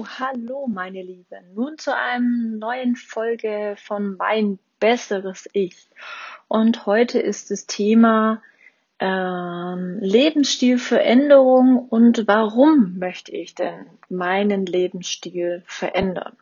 [0.00, 1.52] So, hallo meine Lieben.
[1.54, 5.76] Nun zu einem neuen Folge von Mein besseres Ich.
[6.48, 8.42] Und heute ist das Thema
[8.98, 16.34] ähm, Lebensstilveränderung und warum möchte ich denn meinen Lebensstil verändern?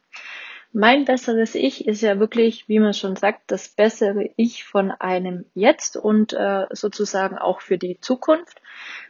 [0.73, 5.47] Mein besseres Ich ist ja wirklich, wie man schon sagt, das bessere Ich von einem
[5.55, 8.63] Jetzt und äh, sozusagen auch für die Zukunft,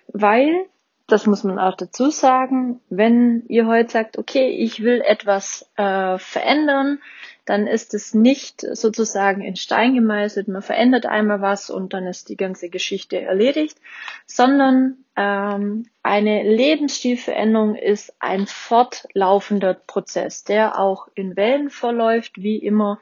[0.06, 0.64] weil
[1.08, 6.18] das muss man auch dazu sagen, wenn ihr heute sagt, okay, ich will etwas äh,
[6.18, 7.00] verändern,
[7.46, 12.28] dann ist es nicht sozusagen in Stein gemeißelt, man verändert einmal was und dann ist
[12.28, 13.78] die ganze Geschichte erledigt,
[14.26, 23.00] sondern ähm, eine Lebensstilveränderung ist ein fortlaufender Prozess, der auch in Wellen verläuft, wie immer.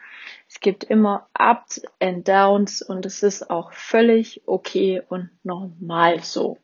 [0.49, 6.59] Es gibt immer Ups and Downs und es ist auch völlig okay und normal so.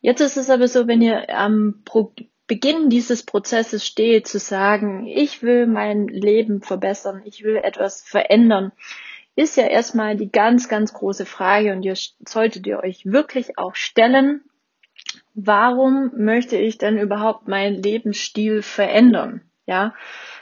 [0.00, 2.12] Jetzt ist es aber so, wenn ihr am Pro
[2.46, 8.72] Beginn dieses Prozesses steht, zu sagen, ich will mein Leben verbessern, ich will etwas verändern,
[9.36, 11.94] ist ja erstmal die ganz, ganz große Frage und ihr
[12.26, 14.40] solltet ihr euch wirklich auch stellen,
[15.34, 19.42] warum möchte ich denn überhaupt meinen Lebensstil verändern?
[19.66, 19.94] Ja,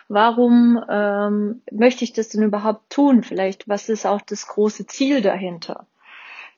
[0.07, 3.25] warum ähm, möchte ich das denn überhaupt tun?
[3.25, 5.89] Vielleicht, was ist auch das große Ziel dahinter?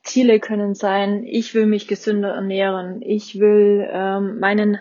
[0.09, 4.79] Ziele können sein, ich will mich gesünder ernähren, ich will ähm, meinen,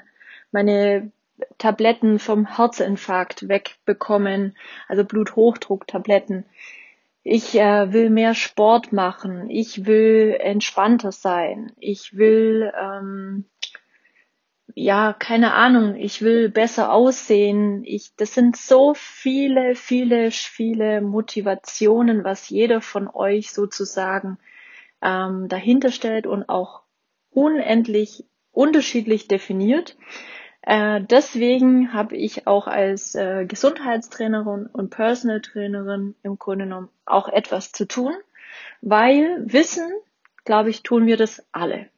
[0.53, 1.12] meine
[1.59, 4.56] Tabletten vom Herzinfarkt wegbekommen,
[4.89, 6.47] also Bluthochdrucktabletten.
[7.23, 13.45] Ich äh, will mehr Sport machen, ich will entspannter sein, ich will ähm,
[14.75, 17.83] ja, keine Ahnung, ich will besser aussehen.
[17.84, 24.39] Ich, das sind so viele, viele, viele Motivationen, was jeder von euch sozusagen
[25.03, 26.83] ähm, dahinter stellt und auch
[27.31, 29.97] unendlich unterschiedlich definiert.
[30.63, 37.29] Äh, deswegen habe ich auch als äh, Gesundheitstrainerin und Personal Trainerin im Grunde genommen auch
[37.29, 38.13] etwas zu tun,
[38.81, 39.91] weil Wissen,
[40.45, 41.89] glaube ich, tun wir das alle.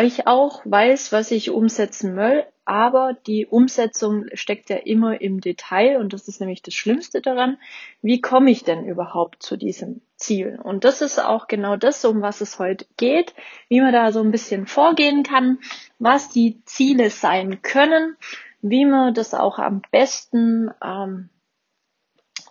[0.00, 2.16] Ich auch weiß, was ich umsetzen
[2.66, 7.58] aber die Umsetzung steckt ja immer im Detail und das ist nämlich das Schlimmste daran.
[8.02, 10.58] Wie komme ich denn überhaupt zu diesem Ziel?
[10.60, 13.34] Und das ist auch genau das, um was es heute geht,
[13.68, 15.60] wie man da so ein bisschen vorgehen kann,
[16.00, 18.16] was die Ziele sein können,
[18.62, 21.28] wie man das auch am besten ähm,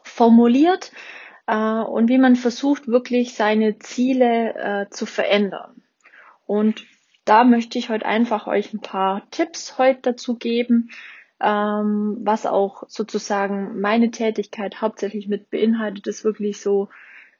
[0.01, 0.93] formuliert
[1.45, 5.83] äh, und wie man versucht, wirklich seine Ziele äh, zu verändern.
[6.45, 6.85] Und
[7.25, 10.91] da möchte ich heute einfach euch ein paar Tipps heute dazu geben,
[11.41, 16.89] ähm, was auch sozusagen meine Tätigkeit hauptsächlich mit beinhaltet, ist wirklich so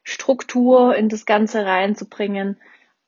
[0.04, 2.58] Struktur in das Ganze reinzubringen.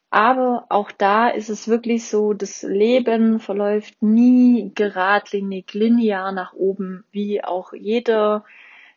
[0.10, 7.04] Aber auch da ist es wirklich so, das Leben verläuft nie geradlinig, linear nach oben,
[7.12, 8.46] wie auch jeder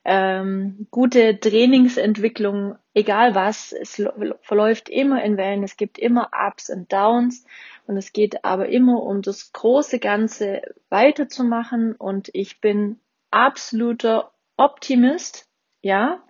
[0.05, 4.03] ähm, gute Trainingsentwicklung, egal was, es
[4.43, 7.45] verläuft immer in Wellen, es gibt immer Ups und Downs
[7.87, 15.49] und es geht aber immer um das große Ganze weiterzumachen und ich bin absoluter Optimist,
[15.83, 16.23] ja,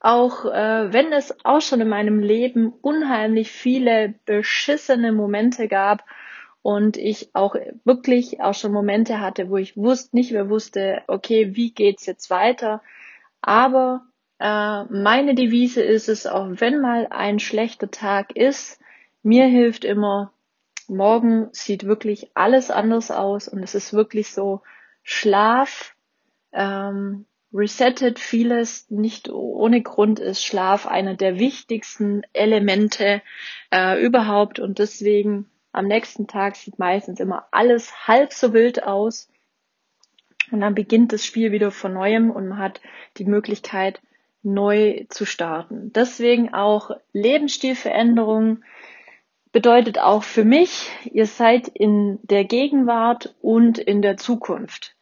[0.00, 6.04] auch äh, wenn es auch schon in meinem Leben unheimlich viele beschissene Momente gab
[6.62, 11.56] und ich auch wirklich auch schon Momente hatte, wo ich wusste, nicht mehr wusste, okay,
[11.56, 12.82] wie geht's jetzt weiter,
[13.40, 14.02] aber
[14.38, 18.80] äh, meine Devise ist es, auch wenn mal ein schlechter Tag ist,
[19.22, 20.32] mir hilft immer,
[20.88, 24.62] morgen sieht wirklich alles anders aus und es ist wirklich so,
[25.02, 25.94] Schlaf
[26.52, 33.22] ähm, resettet vieles, nicht ohne Grund ist Schlaf einer der wichtigsten Elemente
[33.72, 39.28] äh, überhaupt und deswegen am nächsten Tag sieht meistens immer alles halb so wild aus
[40.50, 42.80] und dann beginnt das Spiel wieder von neuem und man hat
[43.16, 44.00] die Möglichkeit,
[44.46, 45.92] neu zu starten.
[45.92, 48.62] Deswegen auch Lebensstilveränderung
[49.50, 54.94] bedeutet auch für mich, ihr seid in der Gegenwart und in der Zukunft.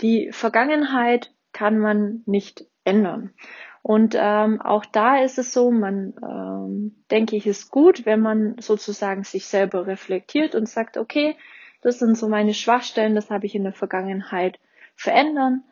[0.00, 3.34] Die Vergangenheit kann man nicht ändern.
[3.82, 8.56] Und ähm, auch da ist es so, man ähm, denke ich, ist gut, wenn man
[8.58, 11.36] sozusagen sich selber reflektiert und sagt, okay,
[11.82, 14.58] das sind so meine Schwachstellen, das habe ich in der Vergangenheit
[14.96, 15.62] verändern,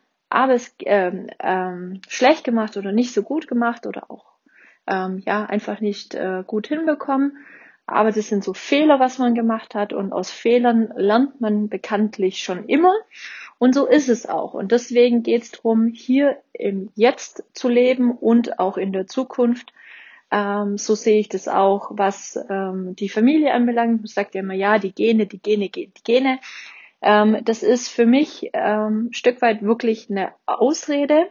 [0.43, 4.25] es ähm, ähm, schlecht gemacht oder nicht so gut gemacht oder auch
[4.87, 7.37] ähm, ja einfach nicht äh, gut hinbekommen.
[7.87, 12.39] Aber das sind so Fehler, was man gemacht hat und aus Fehlern lernt man bekanntlich
[12.39, 12.93] schon immer.
[13.57, 14.53] Und so ist es auch.
[14.53, 19.71] Und deswegen geht es darum, hier im Jetzt zu leben und auch in der Zukunft.
[20.31, 24.01] Ähm, so sehe ich das auch, was ähm, die Familie anbelangt.
[24.01, 26.39] Man sagt ja immer, ja, die Gene, die Gene, die Gene.
[27.01, 31.27] Ähm, das ist für mich ähm, Stück weit wirklich eine Ausrede.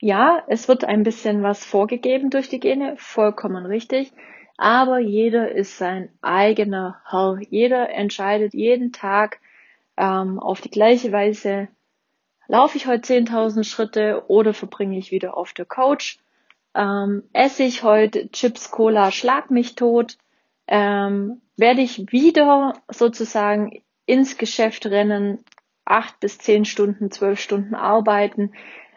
[0.00, 4.12] Ja, es wird ein bisschen was vorgegeben durch die Gene, vollkommen richtig.
[4.56, 7.38] Aber jeder ist sein eigener Herr.
[7.50, 9.40] Jeder entscheidet jeden Tag
[9.96, 11.68] ähm, auf die gleiche Weise,
[12.48, 16.18] laufe ich heute 10.000 Schritte oder verbringe ich wieder auf der Couch?
[16.74, 20.16] Ähm, esse ich heute Chips, Cola, schlag mich tot?
[20.66, 25.44] Ähm, werde ich wieder sozusagen ins Geschäft rennen,
[25.84, 28.52] acht bis zehn Stunden, zwölf Stunden arbeiten,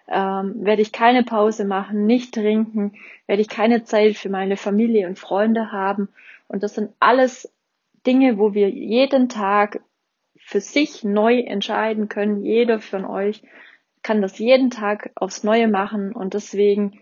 [0.07, 2.93] ähm, werde ich keine Pause machen, nicht trinken,
[3.27, 6.09] werde ich keine Zeit für meine Familie und Freunde haben.
[6.47, 7.51] Und das sind alles
[8.05, 9.81] Dinge, wo wir jeden Tag
[10.37, 12.43] für sich neu entscheiden können.
[12.43, 13.41] Jeder von euch
[14.03, 16.99] kann das jeden Tag aufs Neue machen und deswegen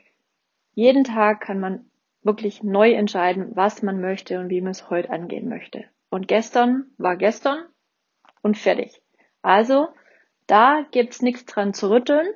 [0.74, 1.86] jeden Tag kann man
[2.24, 5.84] wirklich neu entscheiden, was man möchte und wie man es heute angehen möchte.
[6.10, 7.66] Und gestern war gestern
[8.44, 9.02] und fertig.
[9.42, 9.88] Also,
[10.46, 12.28] da gibt's nichts dran zu rütteln.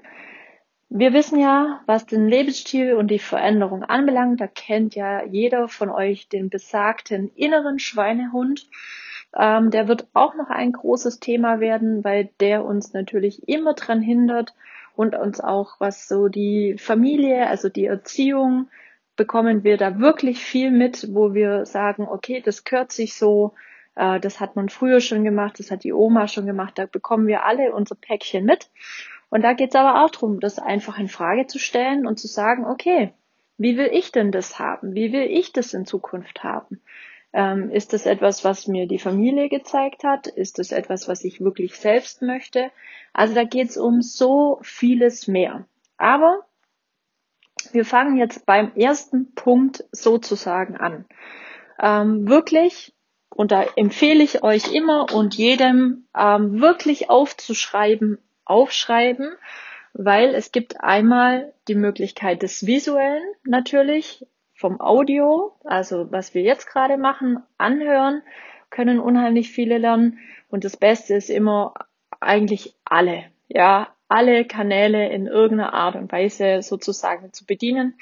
[0.89, 5.89] Wir wissen ja, was den Lebensstil und die Veränderung anbelangt, da kennt ja jeder von
[5.89, 8.69] euch den besagten inneren Schweinehund.
[9.37, 14.01] Ähm, der wird auch noch ein großes Thema werden, weil der uns natürlich immer dran
[14.01, 14.55] hindert
[14.95, 18.69] und uns auch, was so die Familie, also die Erziehung,
[19.17, 23.53] bekommen wir da wirklich viel mit, wo wir sagen, okay, das gehört sich so,
[23.97, 27.27] äh, das hat man früher schon gemacht, das hat die Oma schon gemacht, da bekommen
[27.27, 28.69] wir alle unser Päckchen mit.
[29.29, 32.27] Und da geht es aber auch darum, das einfach in Frage zu stellen und zu
[32.27, 33.13] sagen, okay,
[33.57, 34.93] wie will ich denn das haben?
[34.93, 36.81] Wie will ich das in Zukunft haben?
[37.33, 40.27] Ähm, ist das etwas, was mir die Familie gezeigt hat?
[40.27, 42.71] Ist das etwas, was ich wirklich selbst möchte?
[43.13, 45.65] Also da geht es um so vieles mehr.
[45.97, 46.45] Aber
[47.73, 51.05] wir fangen jetzt beim ersten Punkt sozusagen an.
[51.79, 52.93] Ähm, wirklich,
[53.29, 59.35] und da empfehle ich euch immer und jedem ähm, wirklich aufzuschreiben, aufschreiben,
[59.93, 66.67] weil es gibt einmal die Möglichkeit des visuellen natürlich vom Audio, also was wir jetzt
[66.67, 68.23] gerade machen, anhören,
[68.69, 70.19] können unheimlich viele lernen
[70.49, 71.73] und das Beste ist immer
[72.19, 77.97] eigentlich alle, ja, alle Kanäle in irgendeiner Art und Weise sozusagen zu bedienen.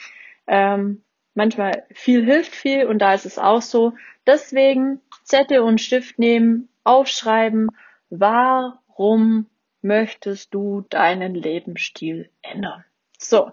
[0.48, 3.94] Ähm, manchmal viel hilft viel und da ist es auch so.
[4.27, 7.69] Deswegen Zettel und Stift nehmen, aufschreiben,
[8.10, 9.48] warum
[9.81, 12.86] möchtest du deinen Lebensstil ändern?
[13.18, 13.51] So,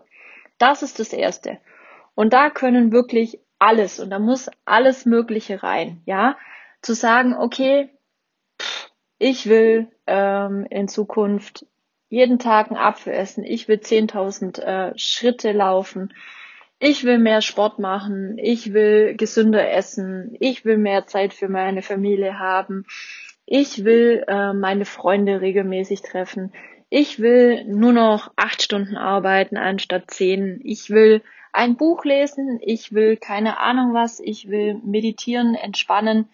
[0.59, 1.59] das ist das Erste.
[2.15, 6.37] Und da können wirklich alles und da muss alles Mögliche rein, ja.
[6.83, 7.89] Zu sagen, okay,
[9.19, 11.67] ich will ähm, in Zukunft
[12.09, 16.13] jeden Tag einen Apfel essen, ich will 10.000 äh, Schritte laufen,
[16.85, 21.81] ich will mehr Sport machen, ich will gesünder essen, ich will mehr Zeit für meine
[21.81, 22.87] Familie haben,
[23.47, 26.53] ich will äh, meine Freunde regelmäßig treffen.
[26.91, 30.61] Ich will nur noch acht Stunden arbeiten anstatt zehn.
[30.65, 32.59] Ich will ein Buch lesen.
[32.61, 34.19] Ich will keine Ahnung was.
[34.19, 36.29] Ich will meditieren, entspannen.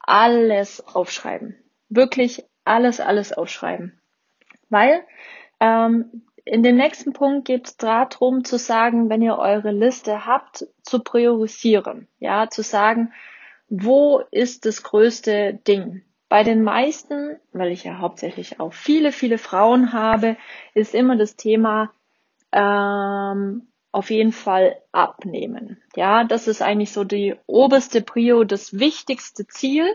[0.00, 1.54] Alles aufschreiben.
[1.88, 3.96] Wirklich alles, alles aufschreiben.
[4.70, 5.04] Weil
[5.60, 10.66] ähm, in dem nächsten Punkt geht es darum zu sagen, wenn ihr eure Liste habt,
[10.82, 12.08] zu priorisieren.
[12.18, 13.12] Ja, zu sagen,
[13.68, 16.02] wo ist das größte Ding?
[16.28, 20.36] Bei den meisten, weil ich ja hauptsächlich auch viele, viele Frauen habe,
[20.74, 21.92] ist immer das Thema
[22.52, 25.80] ähm, auf jeden Fall abnehmen.
[25.96, 29.86] Ja, das ist eigentlich so die oberste Prio, das wichtigste Ziel.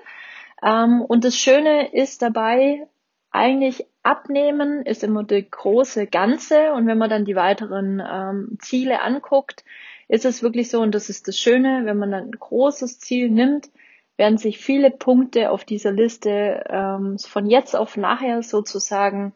[0.63, 2.87] Ähm, und das Schöne ist dabei,
[3.31, 6.73] eigentlich abnehmen ist immer die große Ganze.
[6.73, 9.63] Und wenn man dann die weiteren ähm, Ziele anguckt,
[10.07, 13.29] ist es wirklich so, und das ist das Schöne, wenn man dann ein großes Ziel
[13.29, 13.69] nimmt,
[14.17, 19.33] werden sich viele Punkte auf dieser Liste ähm, von jetzt auf nachher sozusagen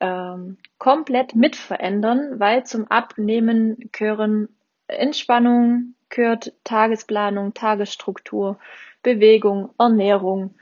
[0.00, 4.48] ähm, komplett mit verändern, weil zum Abnehmen gehören
[4.88, 8.58] Entspannung, gehört Tagesplanung, Tagesstruktur,
[9.02, 10.54] Bewegung, Ernährung,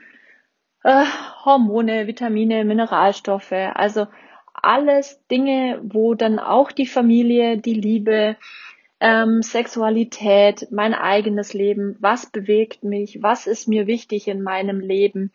[0.87, 1.05] äh,
[1.43, 4.07] Hormone, Vitamine, Mineralstoffe, also
[4.53, 8.37] alles Dinge, wo dann auch die Familie, die Liebe,
[9.01, 15.33] ähm, Sexualität, mein eigenes Leben, was bewegt mich, was ist mir wichtig in meinem Leben,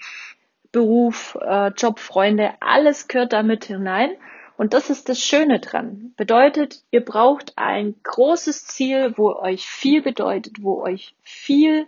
[0.72, 4.10] Beruf, äh, Job, Freunde, alles gehört damit hinein.
[4.56, 6.14] Und das ist das Schöne dran.
[6.16, 11.86] Bedeutet, ihr braucht ein großes Ziel, wo euch viel bedeutet, wo euch viel,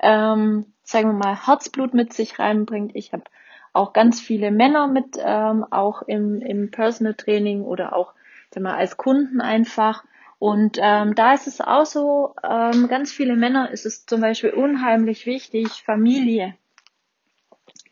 [0.00, 2.92] ähm, sagen wir mal, Herzblut mit sich reinbringt.
[2.94, 3.24] Ich habe
[3.72, 8.14] auch ganz viele Männer mit, ähm, auch im, im Personal Training oder auch
[8.50, 10.04] sagen wir, als Kunden einfach.
[10.38, 14.50] Und ähm, da ist es auch so, ähm, ganz viele Männer ist es zum Beispiel
[14.50, 16.54] unheimlich wichtig, Familie.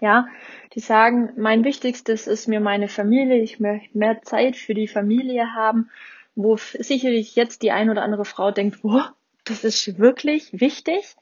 [0.01, 0.29] Ja,
[0.75, 5.55] die sagen, mein wichtigstes ist mir meine Familie, ich möchte mehr Zeit für die Familie
[5.55, 5.91] haben,
[6.35, 9.09] wo sicherlich jetzt die ein oder andere Frau denkt, wow,
[9.45, 11.17] das ist wirklich wichtig.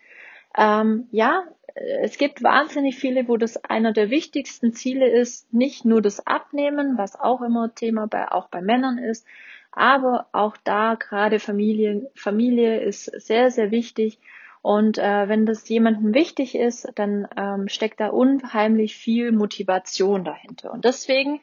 [0.57, 1.45] Ähm, ja,
[1.75, 6.97] es gibt wahnsinnig viele, wo das einer der wichtigsten Ziele ist, nicht nur das Abnehmen,
[6.97, 9.27] was auch immer Thema bei, auch bei Männern ist,
[9.73, 14.21] aber auch da gerade Familie, Familie ist sehr, sehr wichtig.
[14.63, 20.73] Und äh, wenn das jemandem wichtig ist, dann ähm, steckt da unheimlich viel Motivation dahinter.
[20.73, 21.41] Und deswegen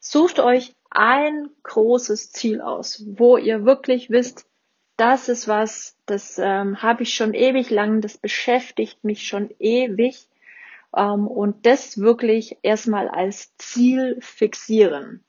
[0.00, 4.46] sucht euch ein großes Ziel aus, wo ihr wirklich wisst,
[4.96, 10.28] das ist was, das ähm, habe ich schon ewig lang, das beschäftigt mich schon ewig.
[10.96, 15.22] Ähm, und das wirklich erstmal als Ziel fixieren.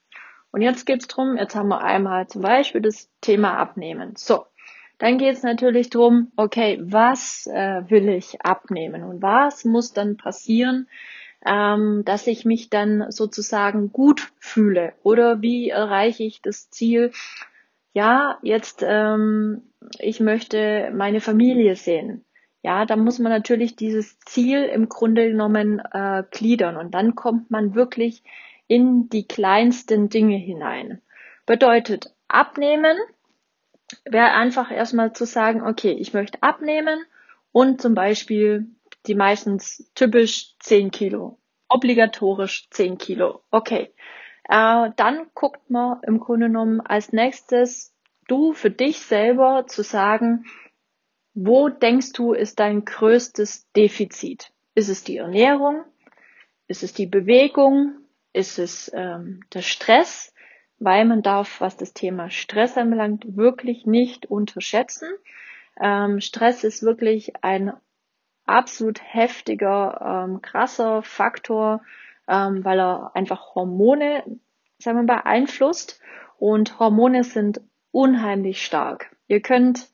[0.52, 4.16] Und jetzt geht's drum, jetzt haben wir einmal zum Beispiel das Thema Abnehmen.
[4.16, 4.46] So,
[4.98, 10.88] dann geht's natürlich drum, okay, was äh, will ich abnehmen und was muss dann passieren,
[11.46, 17.12] ähm, dass ich mich dann sozusagen gut fühle oder wie erreiche ich das Ziel,
[17.98, 22.24] ja, jetzt, ähm, ich möchte meine Familie sehen.
[22.62, 27.50] Ja, da muss man natürlich dieses Ziel im Grunde genommen äh, gliedern und dann kommt
[27.50, 28.22] man wirklich
[28.68, 31.02] in die kleinsten Dinge hinein.
[31.48, 32.98] Bedeutet, abnehmen
[34.06, 37.00] wäre einfach erstmal zu sagen, okay, ich möchte abnehmen
[37.52, 38.68] und zum Beispiel
[39.08, 41.40] die meistens typisch 10 Kilo.
[41.68, 43.42] Obligatorisch 10 Kilo.
[43.50, 43.92] Okay.
[44.48, 47.94] Äh, dann guckt man im Grunde genommen als nächstes
[48.28, 50.46] du für dich selber zu sagen,
[51.34, 54.52] wo denkst du ist dein größtes Defizit?
[54.76, 55.84] Ist es die Ernährung?
[56.68, 57.96] Ist es die Bewegung?
[58.34, 60.34] Ist es ähm, der Stress?
[60.80, 65.10] Weil man darf, was das Thema Stress anbelangt, wirklich nicht unterschätzen.
[65.80, 67.74] Ähm, Stress ist wirklich ein
[68.46, 71.82] absolut heftiger, ähm, krasser Faktor,
[72.28, 74.24] ähm, weil er einfach Hormone,
[74.80, 76.02] sagen wir, beeinflusst.
[76.38, 79.16] Und Hormone sind unheimlich stark.
[79.28, 79.90] Ihr könnt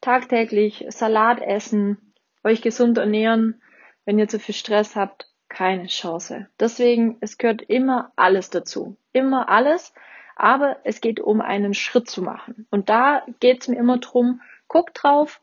[0.00, 2.14] tagtäglich Salat essen,
[2.44, 3.60] euch gesund ernähren.
[4.04, 6.48] Wenn ihr zu viel Stress habt, keine Chance.
[6.60, 8.96] Deswegen, es gehört immer alles dazu.
[9.12, 9.92] Immer alles.
[10.36, 12.66] Aber es geht um einen Schritt zu machen.
[12.70, 15.40] Und da geht es mir immer drum, guckt drauf,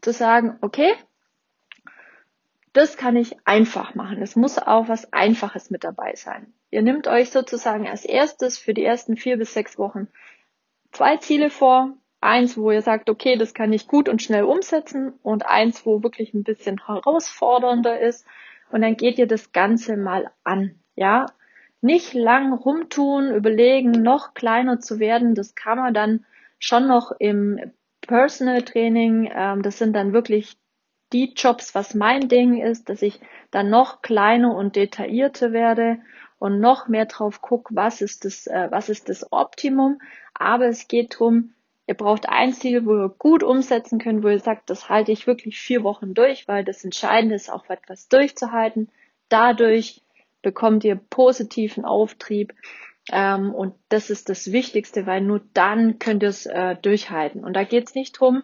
[0.00, 0.94] zu sagen, okay,
[2.74, 4.20] das kann ich einfach machen.
[4.20, 6.52] Es muss auch was Einfaches mit dabei sein.
[6.70, 10.08] Ihr nehmt euch sozusagen als erstes für die ersten vier bis sechs Wochen
[10.90, 11.96] zwei Ziele vor.
[12.20, 16.02] Eins, wo ihr sagt, okay, das kann ich gut und schnell umsetzen und eins, wo
[16.02, 18.26] wirklich ein bisschen herausfordernder ist.
[18.70, 20.74] Und dann geht ihr das Ganze mal an.
[20.96, 21.26] Ja,
[21.80, 25.34] nicht lang rumtun, überlegen, noch kleiner zu werden.
[25.34, 26.24] Das kann man dann
[26.58, 27.60] schon noch im
[28.00, 29.30] Personal Training.
[29.32, 30.56] Ähm, das sind dann wirklich
[31.12, 33.20] die Jobs, was mein Ding ist, dass ich
[33.50, 35.98] dann noch kleiner und detaillierter werde
[36.38, 40.00] und noch mehr drauf gucke, was ist das, äh, was ist das Optimum.
[40.34, 41.54] Aber es geht darum,
[41.86, 45.26] ihr braucht ein Ziel, wo ihr gut umsetzen könnt, wo ihr sagt, das halte ich
[45.26, 48.90] wirklich vier Wochen durch, weil das Entscheidende ist, auch etwas durchzuhalten.
[49.28, 50.02] Dadurch
[50.42, 52.54] bekommt ihr positiven Auftrieb.
[53.10, 57.44] Ähm, und das ist das Wichtigste, weil nur dann könnt ihr es äh, durchhalten.
[57.44, 58.42] Und da geht es nicht drum,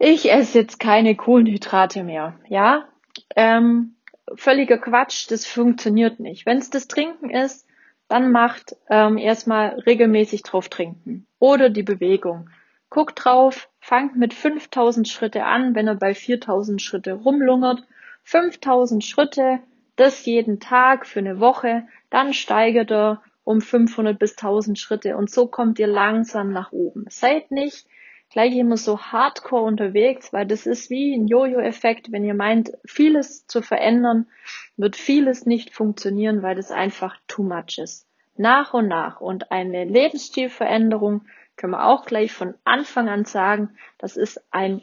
[0.00, 2.40] ich esse jetzt keine Kohlenhydrate mehr.
[2.48, 2.88] Ja,
[3.36, 3.96] ähm,
[4.34, 6.46] völliger Quatsch, das funktioniert nicht.
[6.46, 7.66] Wenn es das Trinken ist,
[8.08, 12.48] dann macht ähm, erstmal regelmäßig drauf trinken oder die Bewegung.
[12.88, 17.84] Guckt drauf, fangt mit 5000 Schritte an, wenn er bei 4000 Schritte rumlungert.
[18.24, 19.60] 5000 Schritte,
[19.96, 25.30] das jeden Tag für eine Woche, dann steigert er um 500 bis 1000 Schritte und
[25.30, 27.04] so kommt ihr langsam nach oben.
[27.10, 27.86] Seid nicht
[28.30, 32.12] gleich immer so hardcore unterwegs, weil das ist wie ein Jojo-Effekt.
[32.12, 34.28] Wenn ihr meint, vieles zu verändern,
[34.76, 38.06] wird vieles nicht funktionieren, weil das einfach too much ist.
[38.36, 39.20] Nach und nach.
[39.20, 44.80] Und eine Lebensstilveränderung können wir auch gleich von Anfang an sagen, das ist ein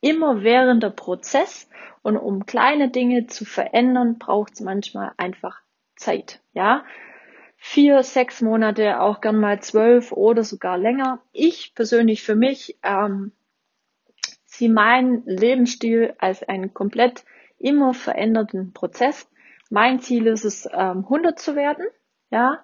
[0.00, 1.68] immerwährender Prozess.
[2.02, 5.60] Und um kleine Dinge zu verändern, braucht es manchmal einfach
[5.94, 6.40] Zeit.
[6.54, 6.84] Ja,
[7.58, 11.20] vier, sechs Monate, auch gern mal zwölf oder sogar länger.
[11.32, 13.32] Ich persönlich für mich ähm,
[14.46, 17.24] sehe meinen Lebensstil als einen komplett
[17.58, 19.28] immer veränderten Prozess.
[19.70, 21.84] Mein Ziel ist es, ähm, 100 zu werden.
[22.30, 22.62] Ja,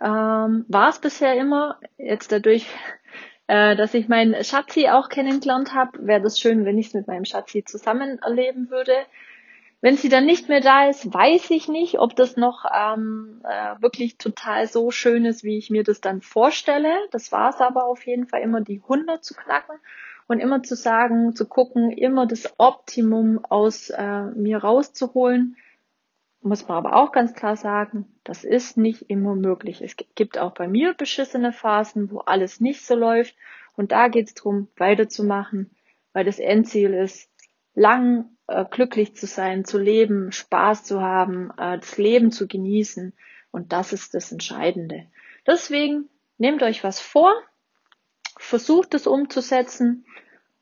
[0.00, 1.78] ähm, war es bisher immer.
[1.96, 2.66] Jetzt dadurch,
[3.46, 7.06] äh, dass ich meinen Schatzi auch kennengelernt habe, wäre das schön, wenn ich es mit
[7.06, 8.94] meinem Schatzi zusammen erleben würde.
[9.82, 13.82] Wenn sie dann nicht mehr da ist, weiß ich nicht, ob das noch ähm, äh,
[13.82, 16.96] wirklich total so schön ist, wie ich mir das dann vorstelle.
[17.10, 19.74] Das war es aber auf jeden Fall immer, die 100 zu knacken
[20.28, 25.56] und immer zu sagen, zu gucken, immer das Optimum aus äh, mir rauszuholen.
[26.42, 29.82] muss man aber auch ganz klar sagen, das ist nicht immer möglich.
[29.82, 33.34] Es gibt auch bei mir beschissene Phasen, wo alles nicht so läuft.
[33.76, 35.72] Und da geht es darum, weiterzumachen,
[36.12, 37.31] weil das Endziel ist,
[37.74, 43.12] lang äh, glücklich zu sein, zu leben, Spaß zu haben, äh, das Leben zu genießen.
[43.50, 45.06] Und das ist das Entscheidende.
[45.46, 47.32] Deswegen nehmt euch was vor,
[48.38, 50.04] versucht es umzusetzen.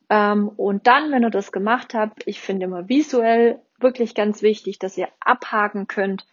[0.09, 4.79] Ähm, und dann, wenn ihr das gemacht habt, ich finde immer visuell wirklich ganz wichtig,
[4.79, 6.27] dass ihr abhaken könnt.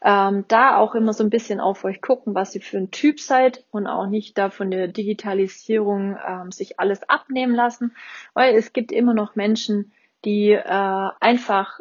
[0.00, 3.18] Ähm, da auch immer so ein bisschen auf euch gucken, was ihr für ein Typ
[3.18, 7.96] seid und auch nicht da von der Digitalisierung ähm, sich alles abnehmen lassen,
[8.32, 9.92] weil es gibt immer noch Menschen,
[10.28, 11.80] die äh, einfach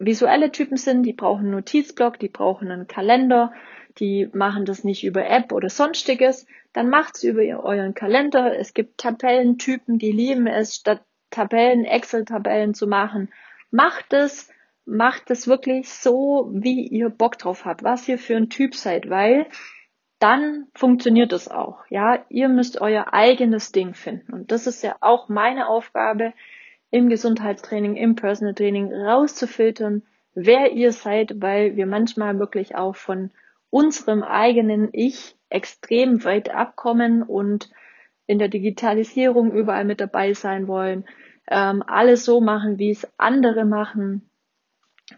[0.00, 3.52] visuelle Typen sind, die brauchen einen Notizblock, die brauchen einen Kalender,
[4.00, 8.58] die machen das nicht über App oder sonstiges, dann macht's über euren Kalender.
[8.58, 13.32] Es gibt Tabellentypen, die lieben es, statt Tabellen, Excel-Tabellen zu machen.
[13.70, 14.50] Macht es,
[14.84, 19.10] macht es wirklich so, wie ihr Bock drauf habt, was ihr für ein Typ seid,
[19.10, 19.46] weil
[20.18, 21.84] dann funktioniert es auch.
[21.88, 24.32] Ja, ihr müsst euer eigenes Ding finden.
[24.32, 26.32] Und das ist ja auch meine Aufgabe
[26.90, 30.02] im Gesundheitstraining, im Personal Training rauszufiltern,
[30.34, 33.30] wer ihr seid, weil wir manchmal wirklich auch von
[33.70, 37.70] unserem eigenen Ich extrem weit abkommen und
[38.26, 41.04] in der Digitalisierung überall mit dabei sein wollen,
[41.50, 44.30] ähm, alles so machen, wie es andere machen,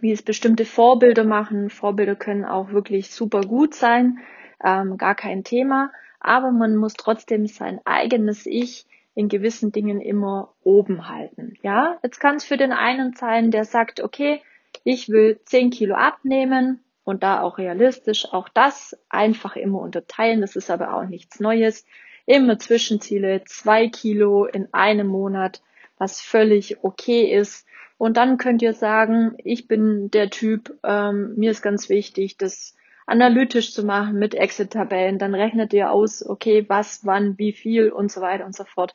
[0.00, 1.70] wie es bestimmte Vorbilder machen.
[1.70, 4.18] Vorbilder können auch wirklich super gut sein,
[4.64, 10.54] ähm, gar kein Thema, aber man muss trotzdem sein eigenes Ich in gewissen Dingen immer
[10.62, 11.54] oben halten.
[11.62, 14.40] Ja, jetzt kann es für den einen sein, der sagt, okay,
[14.84, 18.26] ich will 10 Kilo abnehmen, und da auch realistisch.
[18.32, 20.40] Auch das einfach immer unterteilen.
[20.40, 21.84] Das ist aber auch nichts Neues.
[22.26, 25.62] Immer Zwischenziele, zwei Kilo in einem Monat,
[25.98, 27.66] was völlig okay ist.
[27.98, 32.76] Und dann könnt ihr sagen, ich bin der Typ, ähm, mir ist ganz wichtig, das
[33.06, 35.18] analytisch zu machen mit Exit-Tabellen.
[35.18, 38.94] Dann rechnet ihr aus, okay, was, wann, wie viel und so weiter und so fort.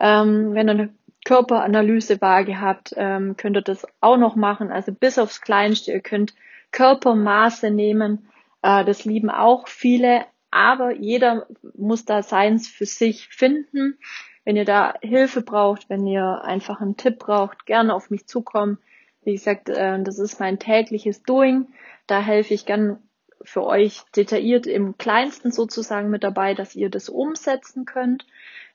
[0.00, 4.72] Ähm, wenn ihr eine Körperanalysewaage habt, ähm, könnt ihr das auch noch machen.
[4.72, 5.92] Also bis aufs Kleinste.
[5.92, 6.34] Ihr könnt
[6.72, 8.28] Körpermaße nehmen.
[8.62, 13.98] Äh, das lieben auch viele, aber jeder muss da seins für sich finden.
[14.44, 18.78] Wenn ihr da Hilfe braucht, wenn ihr einfach einen Tipp braucht, gerne auf mich zukommen.
[19.24, 21.68] Wie gesagt, äh, das ist mein tägliches Doing.
[22.06, 22.98] Da helfe ich gern
[23.44, 28.26] für euch detailliert im kleinsten sozusagen mit dabei, dass ihr das umsetzen könnt.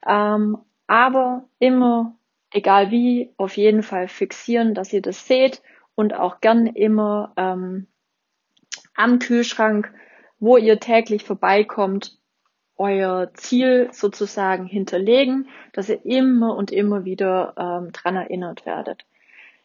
[0.07, 2.15] Ähm, aber immer,
[2.51, 5.61] egal wie, auf jeden Fall fixieren, dass ihr das seht
[5.95, 7.87] und auch gern immer ähm,
[8.95, 9.93] am Kühlschrank,
[10.39, 12.17] wo ihr täglich vorbeikommt,
[12.77, 19.05] euer Ziel sozusagen hinterlegen, dass ihr immer und immer wieder ähm, dran erinnert werdet.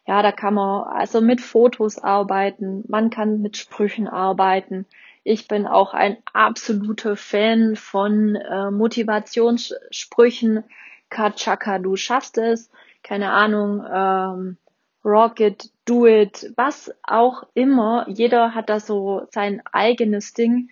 [0.07, 4.87] Ja, da kann man also mit Fotos arbeiten, man kann mit Sprüchen arbeiten.
[5.25, 10.65] Ich bin auch ein absoluter Fan von äh, Motivationssprüchen.
[11.11, 12.71] Kachaka, du schaffst es.
[13.05, 14.57] Keine Ahnung, ähm,
[15.05, 18.07] Rocket, Do It, was auch immer.
[18.09, 20.71] Jeder hat da so sein eigenes Ding.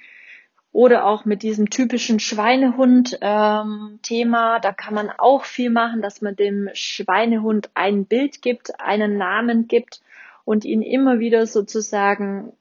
[0.73, 4.57] Oder auch mit diesem typischen Schweinehund-Thema.
[4.57, 9.17] Ähm, da kann man auch viel machen, dass man dem Schweinehund ein Bild gibt, einen
[9.17, 10.01] Namen gibt
[10.45, 12.53] und ihn immer wieder sozusagen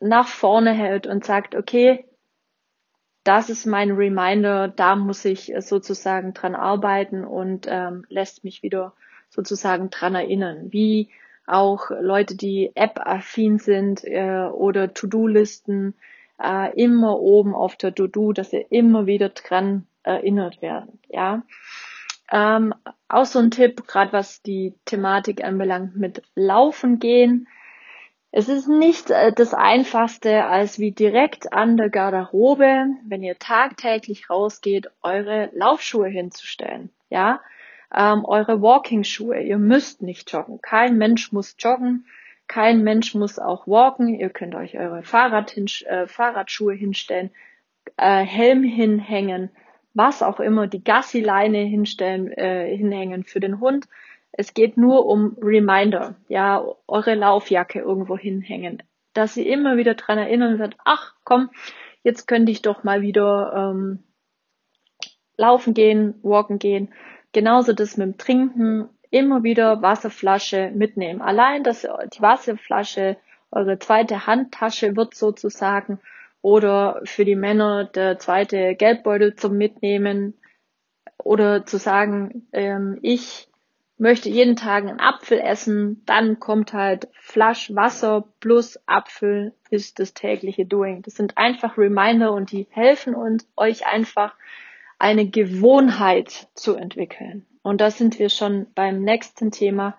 [0.00, 2.04] nach vorne hält und sagt, okay,
[3.24, 8.92] das ist mein Reminder, da muss ich sozusagen dran arbeiten und ähm, lässt mich wieder
[9.30, 11.10] sozusagen dran erinnern, wie
[11.46, 15.94] auch Leute, die App-affin sind äh, oder To-Do-Listen
[16.42, 21.00] äh, immer oben auf der To-Do, dass sie immer wieder dran erinnert werden.
[21.08, 21.42] Ja,
[22.30, 22.74] ähm,
[23.08, 27.48] auch so ein Tipp, gerade was die Thematik anbelangt, mit Laufen gehen.
[28.32, 34.28] Es ist nicht äh, das Einfachste, als wie direkt an der Garderobe, wenn ihr tagtäglich
[34.28, 36.90] rausgeht, eure Laufschuhe hinzustellen.
[37.08, 37.40] Ja,
[37.94, 39.40] ähm, eure Walking-Schuhe.
[39.40, 40.60] Ihr müsst nicht joggen.
[40.60, 42.06] Kein Mensch muss joggen.
[42.48, 44.08] Kein Mensch muss auch walken.
[44.08, 47.30] Ihr könnt euch eure Fahrrad hin, äh, Fahrradschuhe hinstellen,
[47.96, 49.50] äh, Helm hinhängen,
[49.94, 53.86] was auch immer, die Gassi-Leine hinstellen, äh, hinhängen für den Hund.
[54.32, 58.82] Es geht nur um Reminder, ja, eure Laufjacke irgendwo hinhängen,
[59.14, 61.50] dass sie immer wieder dran erinnern wird, ach komm,
[62.02, 64.04] jetzt könnte ich doch mal wieder ähm,
[65.38, 66.92] laufen gehen, walken gehen
[67.36, 71.20] Genauso das mit dem Trinken, immer wieder Wasserflasche mitnehmen.
[71.20, 73.16] Allein, dass die Wasserflasche
[73.50, 75.98] eure zweite Handtasche wird sozusagen
[76.42, 80.34] oder für die Männer der zweite Geldbeutel zum Mitnehmen
[81.18, 83.48] oder zu sagen, ähm, ich
[83.98, 90.12] möchte jeden Tag einen Apfel essen, dann kommt halt Flasch Wasser plus Apfel ist das
[90.12, 91.02] tägliche Doing.
[91.02, 94.34] Das sind einfach Reminder und die helfen uns, euch einfach
[94.98, 97.46] eine Gewohnheit zu entwickeln.
[97.66, 99.98] Und da sind wir schon beim nächsten Thema.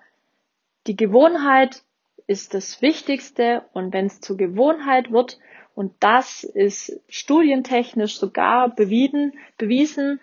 [0.86, 1.82] Die Gewohnheit
[2.26, 5.38] ist das Wichtigste und wenn es zur Gewohnheit wird,
[5.74, 10.18] und das ist studientechnisch sogar bewiesen, bewiesen,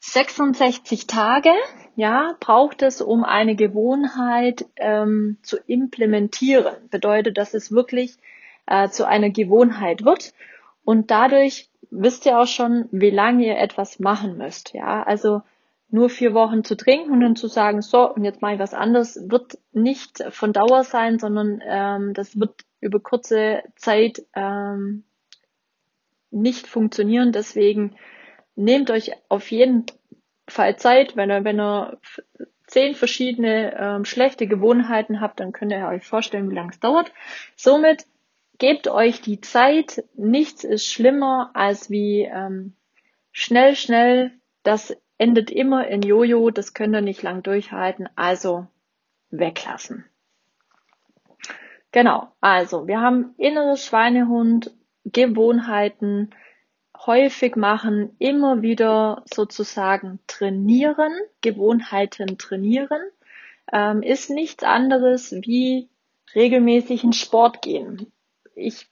[0.00, 1.48] 66 Tage,
[1.96, 6.74] ja, braucht es, um eine Gewohnheit ähm, zu implementieren.
[6.90, 8.18] Bedeutet, dass es wirklich
[8.66, 10.34] äh, zu einer Gewohnheit wird.
[10.84, 14.74] Und dadurch wisst ihr auch schon, wie lange ihr etwas machen müsst.
[14.74, 15.40] Ja, also
[15.88, 18.74] nur vier Wochen zu trinken und dann zu sagen, so, und jetzt mache ich was
[18.74, 25.04] anderes, wird nicht von Dauer sein, sondern ähm, das wird über kurze Zeit ähm,
[26.30, 27.32] nicht funktionieren.
[27.32, 27.96] Deswegen
[28.56, 29.86] nehmt euch auf jeden
[30.48, 31.98] Fall Zeit, wenn ihr, wenn ihr
[32.66, 37.12] zehn verschiedene ähm, schlechte Gewohnheiten habt, dann könnt ihr euch vorstellen, wie lange es dauert.
[37.54, 38.06] Somit
[38.58, 40.04] gebt euch die Zeit.
[40.14, 42.74] Nichts ist schlimmer als wie ähm,
[43.30, 44.32] schnell, schnell.
[44.62, 46.50] Das endet immer in Jojo.
[46.50, 48.08] Das könnt ihr nicht lang durchhalten.
[48.16, 48.66] Also
[49.30, 50.04] weglassen.
[51.92, 52.28] Genau.
[52.40, 54.72] Also wir haben inneres Schweinehund,
[55.04, 56.30] Gewohnheiten,
[57.06, 63.00] häufig machen, immer wieder sozusagen trainieren, Gewohnheiten trainieren,
[63.72, 65.88] ähm, ist nichts anderes wie
[66.34, 68.12] regelmäßig in Sport gehen.
[68.54, 68.88] Ich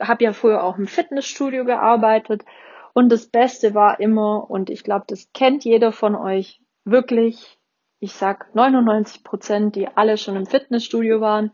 [0.00, 2.42] habe ja früher auch im Fitnessstudio gearbeitet
[2.92, 7.58] und das Beste war immer, und ich glaube, das kennt jeder von euch, wirklich,
[8.00, 11.52] ich sag 99 Prozent, die alle schon im Fitnessstudio waren.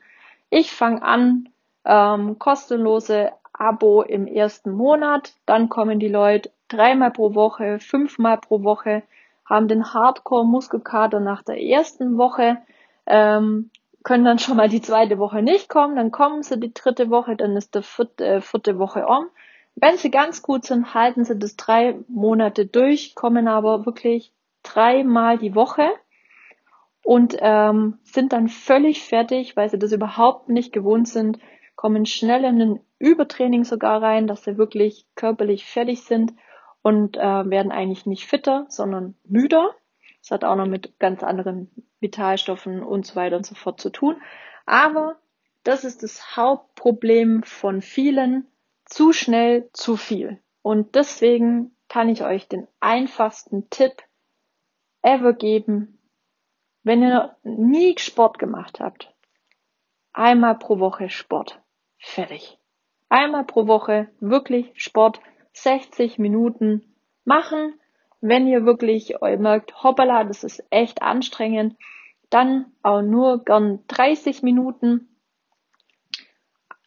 [0.51, 1.49] Ich fange an,
[1.85, 5.35] ähm, kostenlose Abo im ersten Monat.
[5.47, 9.03] Dann kommen die Leute dreimal pro Woche, fünfmal pro Woche,
[9.45, 12.59] haben den Hardcore-Muskelkater nach der ersten Woche,
[13.07, 13.71] ähm,
[14.03, 17.37] können dann schon mal die zweite Woche nicht kommen, dann kommen sie die dritte Woche,
[17.37, 19.27] dann ist die vierte, äh, vierte Woche um.
[19.77, 24.33] Wenn sie ganz gut sind, halten sie das drei Monate durch, kommen aber wirklich
[24.63, 25.89] dreimal die Woche
[27.03, 31.39] und ähm, sind dann völlig fertig, weil sie das überhaupt nicht gewohnt sind,
[31.77, 36.33] kommen schnell in den Übertraining sogar rein, dass sie wirklich körperlich fertig sind
[36.83, 39.75] und äh, werden eigentlich nicht fitter, sondern müder.
[40.21, 43.91] Das hat auch noch mit ganz anderen Vitalstoffen und so weiter und so fort zu
[43.91, 44.17] tun.
[44.65, 45.17] Aber
[45.65, 48.47] das ist das Hauptproblem von vielen.
[48.85, 50.43] Zu schnell, zu viel.
[50.63, 54.03] Und deswegen kann ich euch den einfachsten Tipp
[55.03, 55.99] ever geben.
[56.83, 59.15] Wenn ihr nie Sport gemacht habt,
[60.13, 61.61] einmal pro Woche Sport.
[61.99, 62.59] Fertig.
[63.09, 65.21] Einmal pro Woche wirklich Sport
[65.53, 66.95] 60 Minuten
[67.25, 67.81] machen.
[68.21, 71.77] Wenn ihr wirklich merkt, hoppala, das ist echt anstrengend,
[72.31, 75.14] dann auch nur gern 30 Minuten.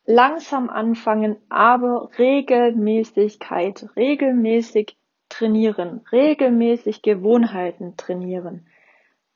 [0.10, 8.68] Langsam anfangen, aber Regelmäßigkeit, regelmäßig trainieren, regelmäßig Gewohnheiten trainieren.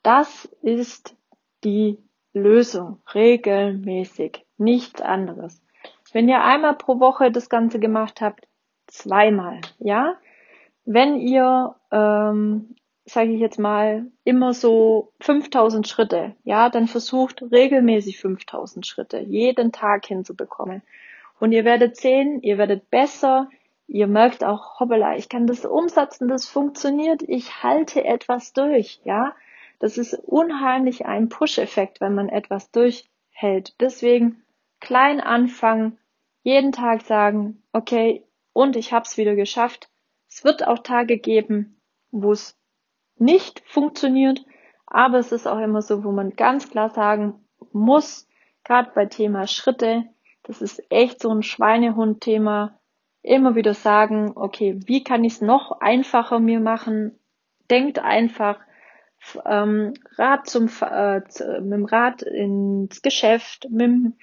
[0.02, 1.18] Das ist
[1.66, 1.98] die
[2.32, 5.62] Lösung, regelmäßig, nichts anderes.
[6.14, 8.48] Wenn ihr einmal pro Woche das Ganze gemacht habt,
[8.88, 10.16] zweimal, ja.
[10.86, 12.76] Wenn ihr, ähm,
[13.12, 19.72] sage ich jetzt mal, immer so 5000 Schritte, ja, dann versucht regelmäßig 5000 Schritte jeden
[19.72, 20.82] Tag hinzubekommen.
[21.40, 23.50] Und ihr werdet sehen, ihr werdet besser,
[23.88, 29.36] ihr merkt auch, hoppala, ich kann das umsetzen, das funktioniert, ich halte etwas durch, ja.
[29.80, 33.74] Das ist unheimlich ein Push-Effekt, wenn man etwas durchhält.
[33.80, 34.44] Deswegen
[34.80, 35.98] klein anfangen,
[36.44, 39.90] jeden Tag sagen, okay, und ich habe es wieder geschafft.
[40.30, 42.61] Es wird auch Tage geben, wo es
[43.22, 44.44] nicht funktioniert,
[44.86, 47.36] aber es ist auch immer so, wo man ganz klar sagen
[47.72, 48.28] muss,
[48.64, 50.04] gerade bei Thema Schritte,
[50.44, 52.78] das ist echt so ein Schweinehund-Thema,
[53.22, 57.18] immer wieder sagen, okay, wie kann ich es noch einfacher mir machen?
[57.70, 58.60] Denkt einfach,
[59.46, 61.20] ähm, Rad zum, äh,
[61.62, 64.14] mit dem Rad ins Geschäft, mit dem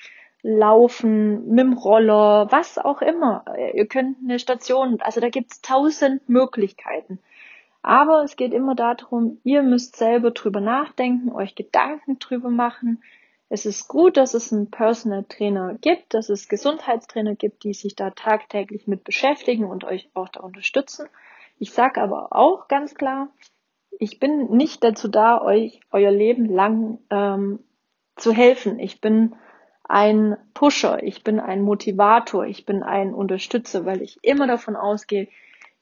[0.43, 3.45] Laufen, mit dem Roller, was auch immer.
[3.75, 7.21] Ihr könnt eine Station, also da gibt's tausend Möglichkeiten.
[7.89, 13.03] Aber es geht immer darum, ihr müsst selber drüber nachdenken, euch Gedanken drüber machen.
[13.49, 17.97] Es ist gut, dass es einen Personal Trainer gibt, dass es Gesundheitstrainer gibt, die sich
[17.97, 21.09] da tagtäglich mit beschäftigen und euch auch da unterstützen.
[21.59, 23.31] Ich sage aber auch ganz klar,
[23.99, 27.61] ich bin nicht dazu da, euch euer Leben lang ähm,
[28.17, 28.79] zu helfen.
[28.81, 29.35] Ich bin
[29.85, 35.29] ein Pusher, ich bin ein Motivator, ich bin ein Unterstützer, weil ich immer davon ausgehe,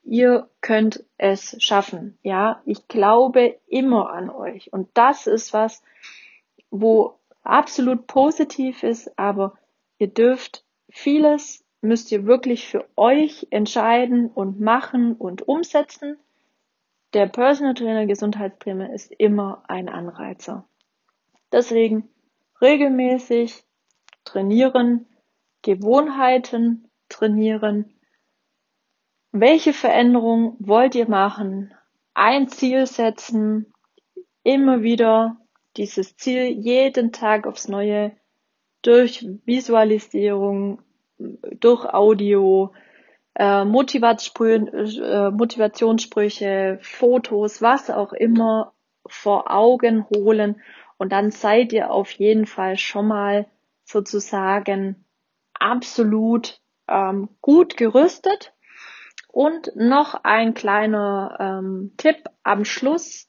[0.07, 2.19] ihr könnt es schaffen.
[2.23, 4.73] Ja, ich glaube immer an euch.
[4.73, 5.83] Und das ist was,
[6.71, 9.59] wo absolut positiv ist, aber
[9.99, 16.19] ihr dürft vieles müsst ihr wirklich für euch entscheiden und machen und umsetzen.
[17.13, 20.69] Der Personal Trainer Gesundheitstrainer ist immer ein Anreizer.
[21.53, 22.09] Deswegen
[22.61, 23.65] regelmäßig
[24.25, 25.07] trainieren,
[25.63, 27.96] Gewohnheiten trainieren.
[29.39, 31.75] Welche Veränderung wollt ihr machen?
[32.15, 33.71] Ein Ziel setzen,
[34.43, 35.37] immer wieder
[35.77, 38.17] dieses Ziel jeden Tag aufs Neue
[38.81, 40.81] durch Visualisierung,
[41.19, 42.73] durch Audio,
[43.35, 48.73] äh, Motivationssprüche, äh, Motivationssprüche, Fotos, was auch immer
[49.07, 50.63] vor Augen holen
[50.97, 53.47] und dann seid ihr auf jeden Fall schon mal
[53.85, 55.05] sozusagen
[55.53, 58.55] absolut ähm, gut gerüstet.
[59.37, 63.29] Und noch ein kleiner ähm, Tipp am Schluss,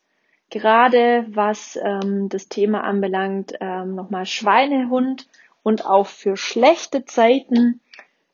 [0.49, 5.27] gerade was ähm, das Thema anbelangt, ähm, nochmal Schweinehund
[5.63, 7.81] und auch für schlechte Zeiten.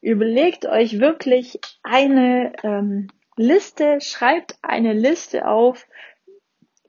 [0.01, 3.07] Überlegt euch wirklich eine ähm,
[3.37, 5.87] Liste, schreibt eine Liste auf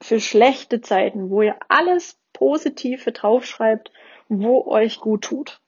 [0.03, 3.91] für schlechte Zeiten, wo ihr alles Positive draufschreibt,
[4.29, 5.63] wo euch gut tut.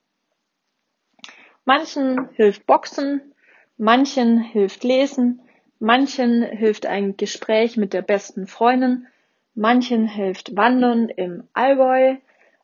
[1.65, 3.33] Manchen hilft Boxen,
[3.77, 5.41] manchen hilft Lesen,
[5.79, 9.07] manchen hilft ein Gespräch mit der besten Freundin,
[9.55, 12.17] manchen hilft Wandern im Allgäu,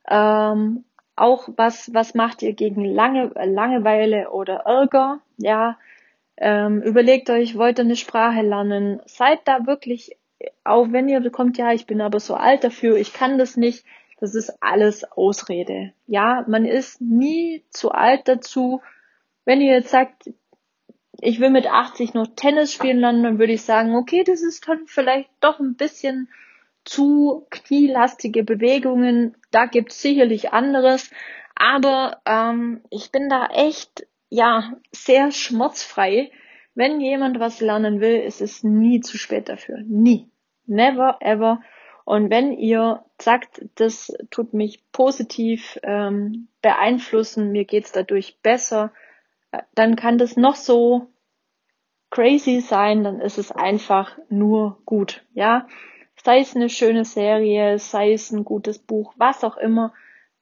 [0.08, 5.20] ähm, auch was, was macht ihr gegen Lange, Langeweile oder Ärger?
[5.36, 5.78] Ja,
[6.36, 9.00] ähm, überlegt euch, wollt ihr eine Sprache lernen?
[9.06, 10.16] Seid da wirklich,
[10.64, 13.84] auch wenn ihr bekommt, ja, ich bin aber so alt dafür, ich kann das nicht.
[14.18, 15.92] Das ist alles Ausrede.
[16.06, 18.80] Ja, man ist nie zu alt dazu.
[19.44, 20.30] Wenn ihr jetzt sagt,
[21.24, 24.66] ich will mit 80 noch Tennis spielen lernen, dann würde ich sagen, okay, das ist
[24.66, 26.28] dann vielleicht doch ein bisschen
[26.84, 29.36] zu knielastige Bewegungen.
[29.52, 31.12] Da gibt's sicherlich anderes.
[31.54, 36.32] Aber ähm, ich bin da echt ja sehr schmerzfrei.
[36.74, 39.78] Wenn jemand was lernen will, ist es nie zu spät dafür.
[39.86, 40.28] Nie.
[40.66, 41.60] Never ever.
[42.04, 48.92] Und wenn ihr sagt, das tut mich positiv ähm, beeinflussen, mir geht's dadurch besser,
[49.74, 51.08] dann kann das noch so
[52.10, 55.24] crazy sein, dann ist es einfach nur gut.
[55.32, 55.66] Ja,
[56.22, 59.92] sei es eine schöne Serie, sei es ein gutes Buch, was auch immer.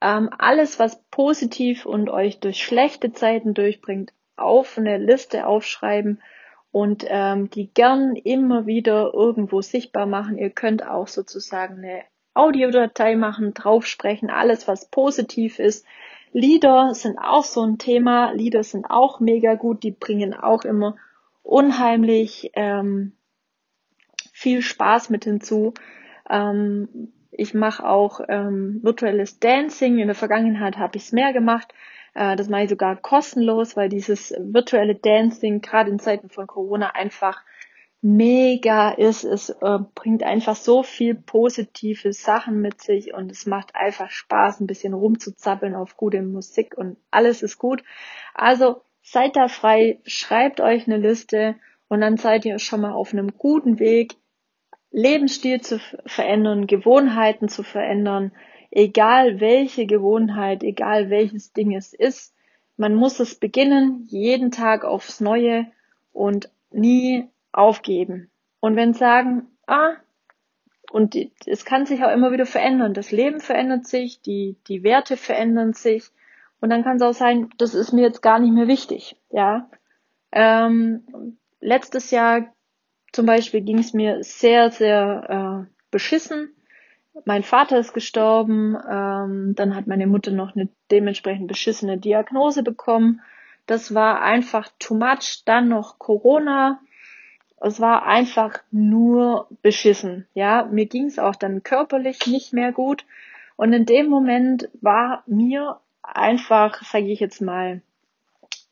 [0.00, 6.22] Ähm, alles, was positiv und euch durch schlechte Zeiten durchbringt, auf eine Liste aufschreiben
[6.72, 10.38] und ähm, die gern immer wieder irgendwo sichtbar machen.
[10.38, 12.02] Ihr könnt auch sozusagen eine
[12.34, 15.84] Audiodatei machen, draufsprechen, alles was positiv ist.
[16.32, 18.32] Lieder sind auch so ein Thema.
[18.32, 20.96] Lieder sind auch mega gut, die bringen auch immer
[21.42, 23.12] unheimlich ähm,
[24.32, 25.74] viel Spaß mit hinzu.
[26.28, 29.98] Ähm, ich mache auch ähm, virtuelles Dancing.
[29.98, 31.72] In der Vergangenheit habe ich es mehr gemacht.
[32.14, 36.90] Äh, das mache ich sogar kostenlos, weil dieses virtuelle Dancing gerade in Zeiten von Corona
[36.94, 37.42] einfach
[38.02, 39.24] mega ist.
[39.24, 44.60] Es äh, bringt einfach so viel positive Sachen mit sich und es macht einfach Spaß,
[44.60, 47.82] ein bisschen rumzuzappeln auf gute Musik und alles ist gut.
[48.34, 51.56] Also seid da frei, schreibt euch eine Liste
[51.88, 54.14] und dann seid ihr schon mal auf einem guten Weg,
[54.92, 58.32] Lebensstil zu verändern, Gewohnheiten zu verändern,
[58.70, 62.34] egal welche Gewohnheit, egal welches Ding es ist.
[62.76, 65.66] Man muss es beginnen, jeden Tag aufs Neue
[66.12, 68.30] und nie aufgeben.
[68.60, 69.94] Und wenn sagen, ah,
[70.90, 72.94] und es kann sich auch immer wieder verändern.
[72.94, 76.10] Das Leben verändert sich, die, die Werte verändern sich.
[76.60, 79.16] Und dann kann es auch sein, das ist mir jetzt gar nicht mehr wichtig.
[79.30, 79.70] Ja.
[80.32, 82.52] Ähm, letztes Jahr
[83.12, 86.54] zum Beispiel ging es mir sehr, sehr äh, beschissen.
[87.24, 93.20] Mein Vater ist gestorben, ähm, dann hat meine Mutter noch eine dementsprechend beschissene Diagnose bekommen.
[93.66, 95.42] Das war einfach too much.
[95.44, 96.80] Dann noch Corona.
[97.60, 100.26] Es war einfach nur beschissen.
[100.34, 103.04] Ja, mir ging es auch dann körperlich nicht mehr gut.
[103.56, 107.82] Und in dem Moment war mir einfach, sage ich jetzt mal,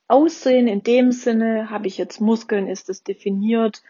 [0.09, 3.83] Aussehen in dem Sinne, habe ich jetzt Muskeln, ist es definiert,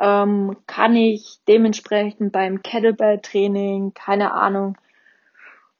[0.00, 4.76] ähm, kann ich dementsprechend beim Kettlebell-Training, keine Ahnung,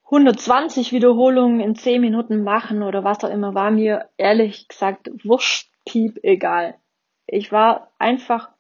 [0.05, 5.69] 120 Wiederholungen in 10 Minuten machen oder was auch immer, war mir ehrlich gesagt wurscht,
[5.85, 6.77] piep, egal.
[7.27, 8.51] Ich war einfach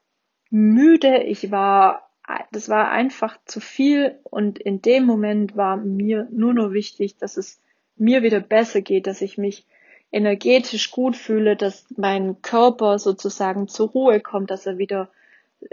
[0.50, 2.10] müde, ich war,
[2.52, 7.36] das war einfach zu viel und in dem Moment war mir nur noch wichtig, dass
[7.36, 7.60] es
[7.96, 9.66] mir wieder besser geht, dass ich mich
[10.10, 15.08] energetisch gut fühle, dass mein Körper sozusagen zur Ruhe kommt, dass er wieder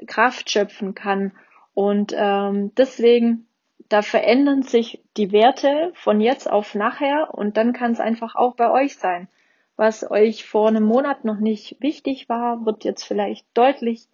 [0.08, 1.34] Kraft schöpfen kann.
[1.74, 3.48] Und ähm, deswegen,
[3.90, 8.56] da verändern sich die Werte von jetzt auf nachher und dann kann es einfach auch
[8.56, 9.28] bei euch sein.
[9.80, 14.10] Was euch vor einem Monat noch nicht wichtig war, wird jetzt vielleicht deutlich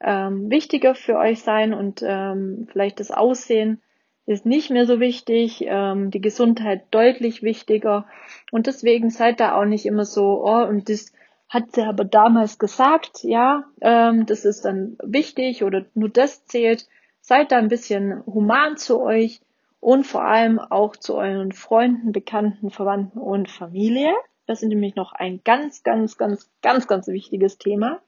[0.00, 3.82] ähm, wichtiger für euch sein und ähm, vielleicht das Aussehen
[4.24, 8.06] ist nicht mehr so wichtig, ähm, die Gesundheit deutlich wichtiger
[8.52, 11.12] und deswegen seid da auch nicht immer so, oh, und das
[11.46, 16.88] hat sie aber damals gesagt, ja, ähm, das ist dann wichtig oder nur das zählt.
[17.20, 19.42] Seid da ein bisschen human zu euch
[19.78, 24.14] und vor allem auch zu euren Freunden, Bekannten, Verwandten und Familie.
[24.46, 28.00] Das ist nämlich noch ein ganz, ganz, ganz, ganz, ganz wichtiges Thema.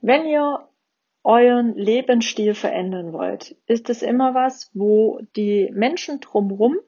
[0.00, 0.68] Wenn ihr
[1.24, 6.78] euren Lebensstil verändern wollt, ist es immer was, wo die Menschen drumherum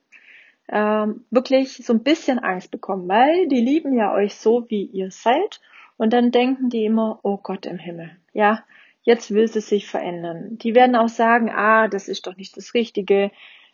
[0.69, 5.11] ähm, wirklich so ein bisschen Angst bekommen, weil die lieben ja euch so, wie ihr
[5.11, 5.61] seid.
[5.97, 8.65] Und dann denken die immer, oh Gott im Himmel, ja,
[9.03, 10.59] jetzt will sie sich verändern.
[10.59, 13.31] Die werden auch sagen, ah, das ist doch nicht das Richtige.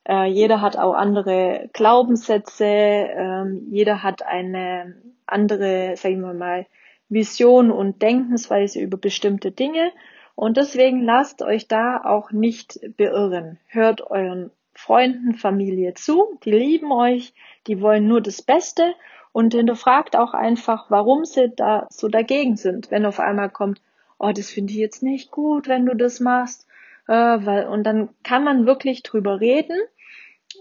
[0.09, 6.67] Äh, jeder hat auch andere Glaubenssätze, ähm, jeder hat eine andere, sagen wir mal,
[7.09, 9.93] Vision und Denkensweise über bestimmte Dinge.
[10.35, 13.59] Und deswegen lasst euch da auch nicht beirren.
[13.67, 16.39] Hört euren Freunden, Familie zu.
[16.45, 17.35] Die lieben euch,
[17.67, 18.95] die wollen nur das Beste
[19.33, 22.91] und hinterfragt auch einfach, warum sie da so dagegen sind.
[22.91, 23.83] Wenn auf einmal kommt,
[24.19, 26.67] oh, das finde ich jetzt nicht gut, wenn du das machst.
[27.11, 29.77] Äh, weil, und dann kann man wirklich drüber reden,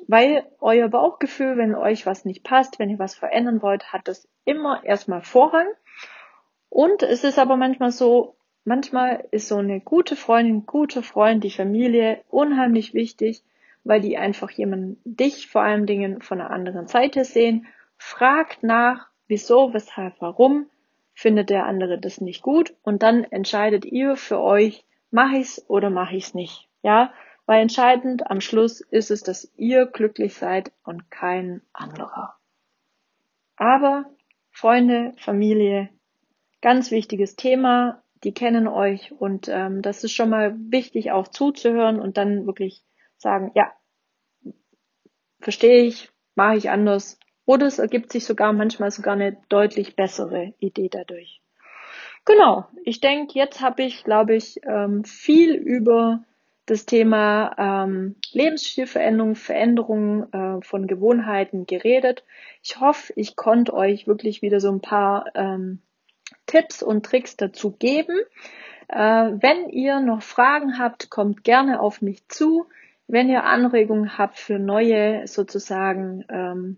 [0.07, 4.27] weil euer Bauchgefühl, wenn euch was nicht passt, wenn ihr was verändern wollt, hat das
[4.45, 5.67] immer erstmal Vorrang.
[6.69, 11.51] Und es ist aber manchmal so, manchmal ist so eine gute Freundin, gute Freund, die
[11.51, 13.43] Familie unheimlich wichtig,
[13.83, 17.67] weil die einfach jemanden, dich vor allen Dingen von einer anderen Seite sehen.
[17.95, 20.65] Fragt nach, wieso, weshalb, warum
[21.13, 25.89] findet der andere das nicht gut und dann entscheidet ihr für euch, mache ich's oder
[25.89, 26.69] mache ich's nicht.
[26.81, 27.13] Ja,
[27.45, 32.35] weil entscheidend am Schluss ist es, dass ihr glücklich seid und kein anderer.
[33.57, 34.05] Aber
[34.51, 35.89] Freunde, Familie,
[36.61, 38.03] Ganz wichtiges Thema.
[38.25, 42.83] Die kennen euch und ähm, das ist schon mal wichtig auch zuzuhören und dann wirklich
[43.17, 43.71] sagen, ja,
[45.39, 47.17] verstehe ich, mache ich anders.
[47.45, 51.38] Oder es ergibt sich sogar manchmal sogar eine deutlich bessere Idee dadurch.
[52.25, 56.23] Genau, ich denke, jetzt habe ich, glaube ich, ähm, viel über
[56.69, 62.23] das Thema ähm, Lebensstilveränderung, Veränderung äh, von Gewohnheiten geredet.
[62.63, 65.81] Ich hoffe, ich konnte euch wirklich wieder so ein paar ähm,
[66.45, 68.15] Tipps und Tricks dazu geben.
[68.87, 72.67] Äh, wenn ihr noch Fragen habt, kommt gerne auf mich zu.
[73.07, 76.77] Wenn ihr Anregungen habt für neue sozusagen ähm,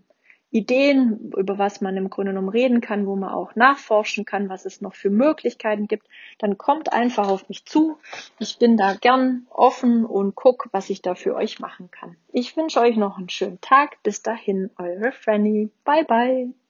[0.52, 4.66] Ideen, über was man im Grunde genommen reden kann, wo man auch nachforschen kann, was
[4.66, 6.06] es noch für Möglichkeiten gibt,
[6.38, 7.98] dann kommt einfach auf mich zu.
[8.38, 12.16] Ich bin da gern offen und guck, was ich da für euch machen kann.
[12.32, 14.02] Ich wünsche euch noch einen schönen Tag.
[14.02, 15.70] Bis dahin, eure Franny.
[15.84, 16.61] Bye bye.